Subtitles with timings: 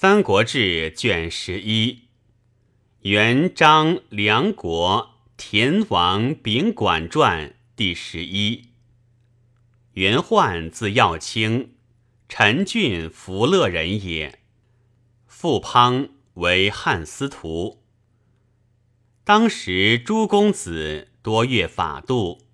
[0.00, 2.04] 三国志》卷十一，
[3.00, 8.66] 元章梁国田王秉管传第十一。
[9.94, 11.72] 元焕字耀清，
[12.28, 14.38] 陈郡福乐人也。
[15.26, 17.82] 父滂为汉司徒。
[19.24, 22.46] 当时诸公子多阅法度，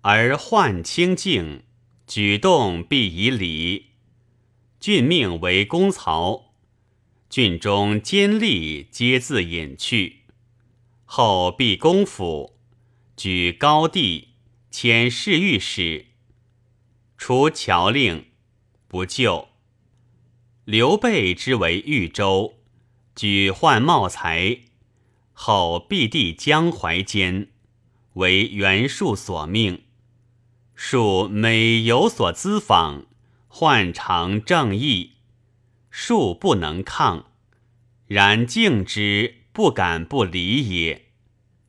[0.00, 1.64] 而焕清静，
[2.06, 3.88] 举动必以礼。
[4.80, 6.45] 郡命为公曹。
[7.28, 10.22] 郡中监吏皆自隐去，
[11.04, 12.56] 后毕公府，
[13.16, 14.28] 举高帝，
[14.70, 16.06] 迁侍御史，
[17.18, 18.26] 除侨令，
[18.86, 19.48] 不就。
[20.64, 22.54] 刘备之为豫州，
[23.14, 24.60] 举宦茂才，
[25.32, 27.48] 后毕帝江淮间，
[28.14, 29.82] 为袁术所命。
[30.74, 33.06] 术每有所咨访，
[33.50, 35.15] 宦常正义。
[35.98, 37.32] 术不能抗，
[38.06, 41.06] 然敬之不敢不礼也。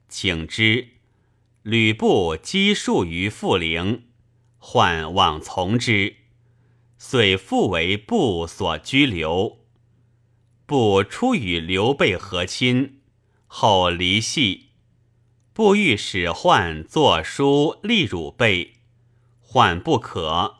[0.09, 0.89] 请之，
[1.63, 4.03] 吕布击术于富陵，
[4.57, 6.17] 患往从之，
[6.97, 9.59] 遂复为部所拘留。
[10.65, 12.99] 部初与刘备和亲，
[13.47, 14.71] 后离系。
[15.53, 18.73] 布欲使患作书立辱备，
[19.39, 20.57] 患不可，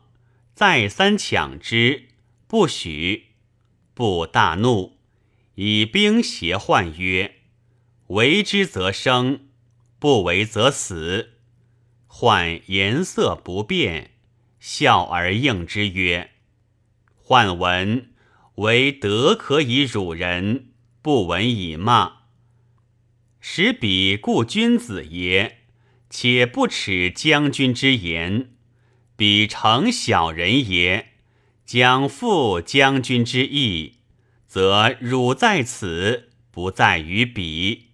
[0.53, 2.07] 再三抢之，
[2.47, 3.26] 不许。
[3.97, 4.99] 不大怒，
[5.55, 7.37] 以兵胁患曰
[8.09, 9.47] ：“为之则生，
[9.97, 11.39] 不为则死。”
[12.05, 14.11] 患颜色不变，
[14.59, 16.29] 笑而应之曰
[17.17, 18.11] ：“患闻
[18.57, 22.17] 为德可以辱人，不闻以骂。
[23.39, 25.61] 使彼故君子也，
[26.07, 28.49] 且不耻将军之言；
[29.15, 31.06] 彼诚小人也。”
[31.67, 33.95] 将负将军之意，
[34.47, 37.87] 则汝在此，不在于彼。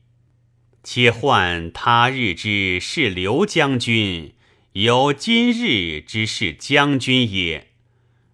[0.84, 4.36] 且换他日之是刘将军，
[4.74, 7.72] 有今日之是将军也。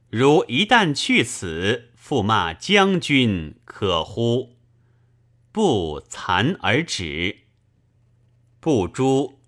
[0.10, 4.58] 如一旦去此，复骂将军，可乎？
[5.54, 7.44] 不惭而止。
[8.60, 9.40] 不诛，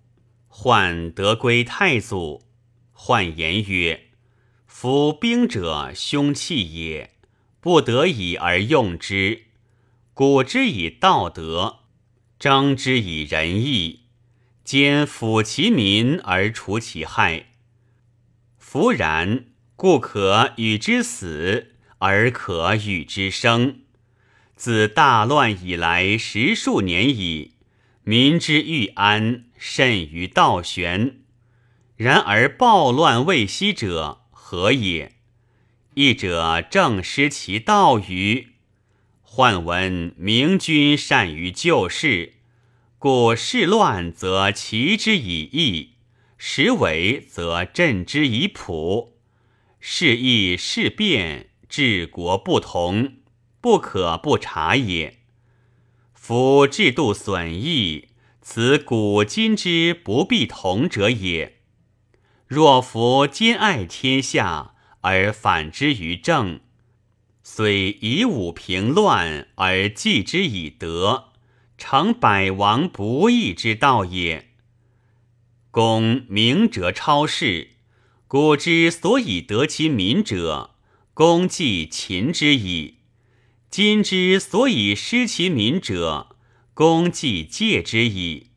[0.48, 2.44] 患得归太祖，
[2.92, 4.11] 患言曰。
[4.74, 7.12] 夫兵者，凶器也，
[7.60, 9.42] 不得已而用之。
[10.12, 11.80] 古之以道德，
[12.36, 14.06] 征之以仁义，
[14.64, 17.50] 兼抚其民而除其害。
[18.58, 19.44] 夫然，
[19.76, 23.82] 故可与之死，而可与之生。
[24.56, 27.52] 自大乱以来十数年矣，
[28.02, 31.18] 民之欲安，甚于道玄。
[31.96, 34.21] 然而暴乱未息者。
[34.52, 35.12] 何也？
[35.94, 38.48] 义者正失其道于。
[39.22, 42.34] 患闻明君善于救世，
[42.98, 45.92] 故事乱则齐之以义，
[46.36, 49.16] 时危则镇之以朴。
[49.80, 53.14] 事义事变，治国不同，
[53.62, 55.20] 不可不察也。
[56.12, 58.08] 夫制度损益，
[58.42, 61.61] 此古今之不必同者也。
[62.54, 66.60] 若夫兼爱天下而反之于政，
[67.42, 71.30] 虽以武平乱而继之以德，
[71.78, 74.50] 成百王不义之道也。
[75.70, 77.70] 公明哲超世，
[78.28, 80.74] 古之所以得其民者，
[81.14, 82.96] 公济秦之矣；
[83.70, 86.36] 今之所以失其民者，
[86.74, 88.48] 公济戒之矣。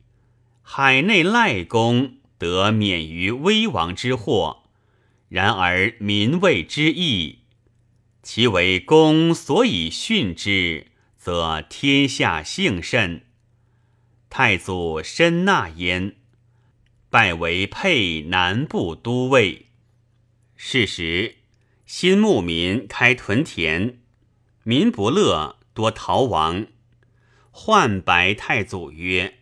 [0.60, 2.16] 海内赖公。
[2.38, 4.64] 得免于危亡之祸，
[5.28, 7.40] 然而民畏之义，
[8.22, 13.22] 其为公所以训之，则天下幸甚。
[14.28, 16.16] 太祖申纳焉，
[17.08, 19.66] 拜为沛南部都尉。
[20.56, 21.36] 是时，
[21.86, 23.98] 新牧民开屯田，
[24.64, 26.66] 民不乐，多逃亡。
[27.50, 29.38] 患白太祖曰。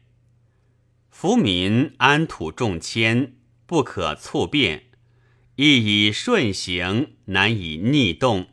[1.17, 4.81] 夫民安土重迁，不可促变；
[5.55, 8.49] 亦以顺行，难以逆动。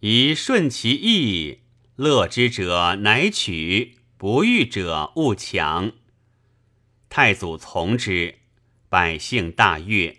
[0.00, 1.60] 以顺其意，
[1.96, 5.92] 乐之者乃取，不欲者勿强。
[7.08, 8.34] 太祖从之，
[8.90, 10.18] 百姓大悦，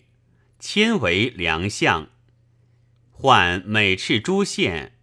[0.59, 2.09] 迁为良相。
[3.11, 4.97] 患每敕诸县，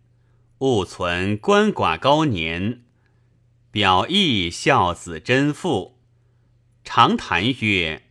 [0.58, 2.82] 勿存鳏寡高年，
[3.70, 6.00] 表义孝子贞妇。
[6.92, 8.02] 常谈曰：“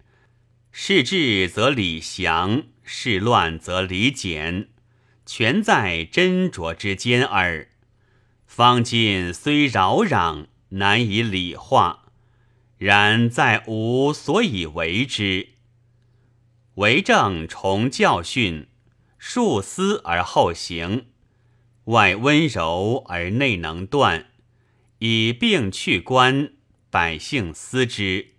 [0.71, 4.69] 事治则理祥，事乱则理简，
[5.25, 7.67] 全在斟酌之间耳。
[8.47, 12.05] 方今虽扰攘，难以理化，
[12.77, 15.49] 然在吾所以为之。
[16.75, 18.69] 为政重教训，
[19.17, 21.07] 数思而后行，
[21.83, 24.27] 外温柔而内能断，
[24.99, 26.53] 以病去官，
[26.89, 28.38] 百姓思之。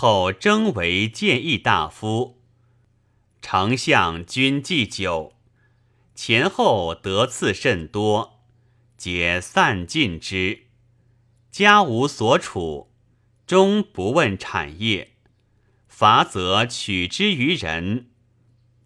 [0.00, 2.40] 后征为谏议大夫，
[3.42, 5.32] 丞相君祭酒，
[6.14, 8.44] 前后得赐甚多，
[8.96, 10.66] 皆散尽之。
[11.50, 12.92] 家无所处，
[13.44, 15.16] 终不问产业。
[15.88, 18.10] 罚则取之于人，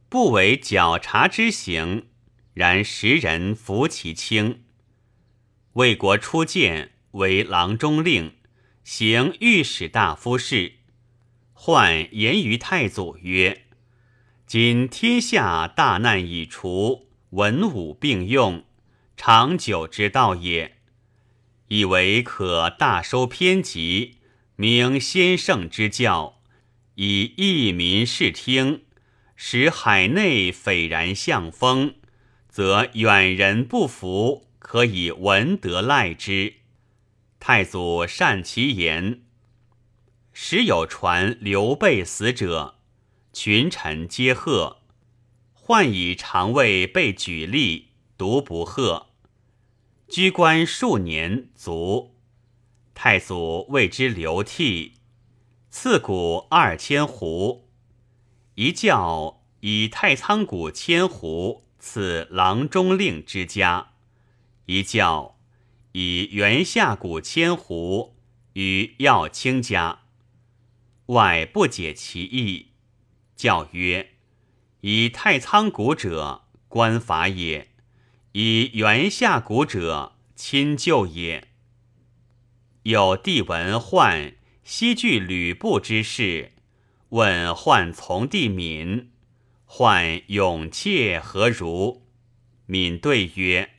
[0.09, 2.07] 不为矫察之行，
[2.55, 4.65] 然时人服其轻。
[5.75, 8.37] 魏国初见为郎中令，
[8.83, 10.77] 行御史大夫事。
[11.65, 13.67] 患言于太祖曰
[14.49, 18.65] ：“今天下大难已除，文武并用，
[19.17, 20.79] 长久之道也。
[21.69, 24.17] 以为可大收偏急，
[24.57, 26.41] 明先圣之教，
[26.97, 28.83] 以益民视听，
[29.37, 31.95] 使海内斐然向风，
[32.49, 36.55] 则远人不服，可以闻得赖之。”
[37.39, 39.23] 太祖善其言。
[40.53, 42.75] 时有传刘备死者，
[43.33, 44.83] 群臣皆贺。
[45.55, 49.07] 患以肠胃被举例，独不贺。
[50.11, 52.17] 居官数年，卒。
[52.93, 54.97] 太祖为之流涕，
[55.71, 57.63] 赐谷二千斛。
[58.57, 63.93] 一教以太仓谷千斛赐郎中令之家，
[64.67, 65.39] 一教
[65.93, 68.11] 以元下谷千斛
[68.53, 70.01] 与耀卿家。
[71.07, 72.69] 外不解其意，
[73.35, 74.11] 教曰
[74.83, 77.67] ：“以太仓谷者，官法也；
[78.33, 81.49] 以元下谷者，亲旧也。”
[82.85, 84.35] 有帝闻患
[84.65, 86.53] 西据吕布之事，
[87.11, 89.13] 问患从弟敏
[89.67, 92.07] ：“患勇怯何如？”
[92.67, 93.71] 敏对曰：“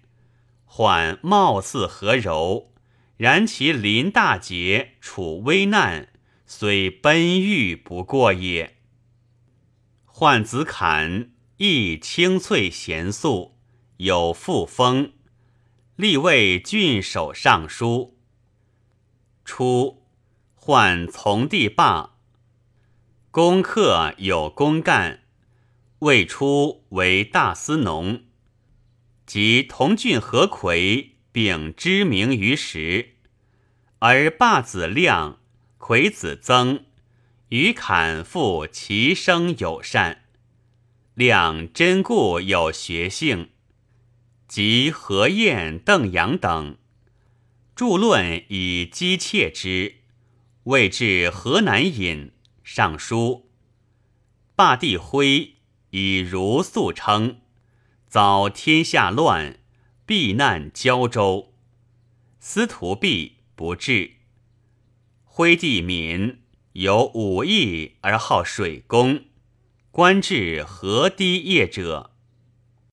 [0.66, 2.74] 患貌似何柔，
[3.18, 6.10] 然其临大节，处危难。”
[6.56, 8.78] 虽奔欲不过也。
[10.06, 13.58] 患子坎亦清脆贤素，
[13.98, 15.14] 有复风，
[15.96, 18.20] 立为郡守尚书。
[19.44, 20.04] 初，
[20.54, 22.18] 患从弟罢，
[23.32, 25.24] 攻克有公干，
[26.00, 28.26] 未出为大司农，
[29.26, 33.16] 及同郡何魁，并知名于时，
[33.98, 35.40] 而罢子亮。
[35.86, 36.86] 魁子曾
[37.50, 40.24] 与侃父其生友善，
[41.14, 43.50] 亮真故有学性，
[44.48, 46.78] 及何晏、邓阳等
[47.76, 49.96] 著论以讥切之，
[50.64, 52.32] 谓至河南尹
[52.64, 53.52] 尚书。
[54.56, 55.56] 罢帝徽
[55.90, 57.42] 以如素称，
[58.08, 59.60] 遭天下乱，
[60.06, 61.54] 避难交州。
[62.40, 64.23] 司徒弼不至。
[65.36, 66.44] 徽帝敏
[66.74, 69.22] 有武艺而好水工，
[69.90, 72.13] 官至河堤业者。